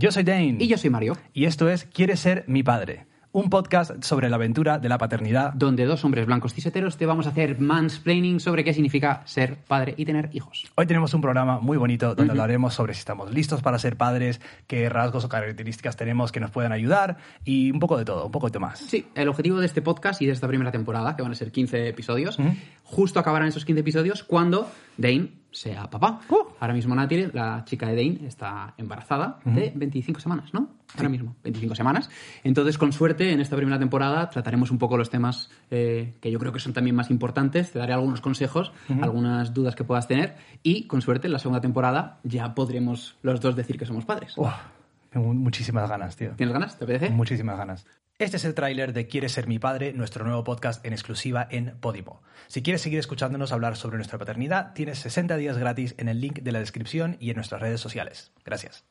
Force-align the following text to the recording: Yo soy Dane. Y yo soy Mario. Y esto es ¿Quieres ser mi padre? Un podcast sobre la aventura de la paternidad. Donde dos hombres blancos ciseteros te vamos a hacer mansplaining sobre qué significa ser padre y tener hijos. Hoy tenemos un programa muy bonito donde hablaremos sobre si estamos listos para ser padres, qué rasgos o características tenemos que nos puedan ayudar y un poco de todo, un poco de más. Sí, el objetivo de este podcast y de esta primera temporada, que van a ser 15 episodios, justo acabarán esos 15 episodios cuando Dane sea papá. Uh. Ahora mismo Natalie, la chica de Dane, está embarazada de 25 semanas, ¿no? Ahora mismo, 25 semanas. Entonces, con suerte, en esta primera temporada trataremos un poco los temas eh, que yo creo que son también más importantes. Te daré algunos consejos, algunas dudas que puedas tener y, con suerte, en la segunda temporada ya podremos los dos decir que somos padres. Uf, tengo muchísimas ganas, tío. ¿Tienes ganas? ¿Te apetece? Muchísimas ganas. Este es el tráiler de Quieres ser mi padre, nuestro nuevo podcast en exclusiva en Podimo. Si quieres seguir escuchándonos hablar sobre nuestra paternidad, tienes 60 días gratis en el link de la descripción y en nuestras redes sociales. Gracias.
Yo 0.00 0.10
soy 0.10 0.22
Dane. 0.22 0.56
Y 0.58 0.66
yo 0.66 0.78
soy 0.78 0.88
Mario. 0.88 1.14
Y 1.34 1.44
esto 1.44 1.68
es 1.68 1.84
¿Quieres 1.84 2.20
ser 2.20 2.44
mi 2.46 2.62
padre? 2.62 3.04
Un 3.32 3.48
podcast 3.48 4.02
sobre 4.02 4.28
la 4.28 4.34
aventura 4.34 4.80
de 4.80 4.88
la 4.88 4.98
paternidad. 4.98 5.52
Donde 5.52 5.84
dos 5.84 6.04
hombres 6.04 6.26
blancos 6.26 6.52
ciseteros 6.52 6.96
te 6.96 7.06
vamos 7.06 7.28
a 7.28 7.30
hacer 7.30 7.60
mansplaining 7.60 8.40
sobre 8.40 8.64
qué 8.64 8.74
significa 8.74 9.22
ser 9.24 9.54
padre 9.54 9.94
y 9.96 10.04
tener 10.04 10.30
hijos. 10.32 10.66
Hoy 10.74 10.86
tenemos 10.86 11.14
un 11.14 11.20
programa 11.20 11.60
muy 11.60 11.76
bonito 11.76 12.16
donde 12.16 12.32
hablaremos 12.32 12.74
sobre 12.74 12.92
si 12.92 12.98
estamos 12.98 13.32
listos 13.32 13.62
para 13.62 13.78
ser 13.78 13.96
padres, 13.96 14.40
qué 14.66 14.88
rasgos 14.88 15.24
o 15.24 15.28
características 15.28 15.94
tenemos 15.94 16.32
que 16.32 16.40
nos 16.40 16.50
puedan 16.50 16.72
ayudar 16.72 17.18
y 17.44 17.70
un 17.70 17.78
poco 17.78 17.96
de 17.96 18.04
todo, 18.04 18.26
un 18.26 18.32
poco 18.32 18.50
de 18.50 18.58
más. 18.58 18.80
Sí, 18.80 19.06
el 19.14 19.28
objetivo 19.28 19.60
de 19.60 19.66
este 19.66 19.80
podcast 19.80 20.20
y 20.20 20.26
de 20.26 20.32
esta 20.32 20.48
primera 20.48 20.72
temporada, 20.72 21.14
que 21.14 21.22
van 21.22 21.30
a 21.30 21.36
ser 21.36 21.52
15 21.52 21.86
episodios, 21.86 22.36
justo 22.82 23.20
acabarán 23.20 23.46
esos 23.46 23.64
15 23.64 23.80
episodios 23.80 24.24
cuando 24.24 24.68
Dane 24.96 25.28
sea 25.52 25.88
papá. 25.88 26.20
Uh. 26.28 26.48
Ahora 26.58 26.74
mismo 26.74 26.96
Natalie, 26.96 27.30
la 27.32 27.64
chica 27.64 27.86
de 27.86 27.94
Dane, 27.94 28.26
está 28.26 28.74
embarazada 28.76 29.38
de 29.44 29.72
25 29.72 30.18
semanas, 30.18 30.52
¿no? 30.52 30.79
Ahora 30.96 31.08
mismo, 31.08 31.36
25 31.44 31.74
semanas. 31.74 32.10
Entonces, 32.42 32.78
con 32.78 32.92
suerte, 32.92 33.32
en 33.32 33.40
esta 33.40 33.56
primera 33.56 33.78
temporada 33.78 34.28
trataremos 34.30 34.70
un 34.70 34.78
poco 34.78 34.96
los 34.96 35.10
temas 35.10 35.50
eh, 35.70 36.14
que 36.20 36.30
yo 36.30 36.38
creo 36.38 36.52
que 36.52 36.60
son 36.60 36.72
también 36.72 36.96
más 36.96 37.10
importantes. 37.10 37.72
Te 37.72 37.78
daré 37.78 37.92
algunos 37.92 38.20
consejos, 38.20 38.72
algunas 39.00 39.54
dudas 39.54 39.74
que 39.74 39.84
puedas 39.84 40.08
tener 40.08 40.36
y, 40.62 40.86
con 40.86 41.02
suerte, 41.02 41.28
en 41.28 41.32
la 41.32 41.38
segunda 41.38 41.60
temporada 41.60 42.18
ya 42.24 42.54
podremos 42.54 43.16
los 43.22 43.40
dos 43.40 43.56
decir 43.56 43.78
que 43.78 43.86
somos 43.86 44.04
padres. 44.04 44.36
Uf, 44.36 44.52
tengo 45.10 45.32
muchísimas 45.32 45.88
ganas, 45.88 46.16
tío. 46.16 46.32
¿Tienes 46.36 46.52
ganas? 46.52 46.78
¿Te 46.78 46.84
apetece? 46.84 47.10
Muchísimas 47.10 47.56
ganas. 47.56 47.86
Este 48.18 48.36
es 48.36 48.44
el 48.44 48.54
tráiler 48.54 48.92
de 48.92 49.06
Quieres 49.06 49.32
ser 49.32 49.46
mi 49.46 49.58
padre, 49.58 49.94
nuestro 49.94 50.26
nuevo 50.26 50.44
podcast 50.44 50.84
en 50.84 50.92
exclusiva 50.92 51.48
en 51.50 51.78
Podimo. 51.80 52.20
Si 52.48 52.62
quieres 52.62 52.82
seguir 52.82 52.98
escuchándonos 52.98 53.50
hablar 53.50 53.76
sobre 53.76 53.96
nuestra 53.96 54.18
paternidad, 54.18 54.74
tienes 54.74 54.98
60 54.98 55.38
días 55.38 55.56
gratis 55.56 55.94
en 55.96 56.08
el 56.08 56.20
link 56.20 56.40
de 56.40 56.52
la 56.52 56.58
descripción 56.58 57.16
y 57.18 57.30
en 57.30 57.36
nuestras 57.36 57.62
redes 57.62 57.80
sociales. 57.80 58.32
Gracias. 58.44 58.84